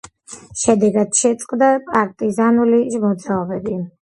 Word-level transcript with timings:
შედეგად 0.61 1.19
შეწყდა 1.19 1.69
პარტიზანული 1.91 2.81
მოძრაობები. 3.05 3.79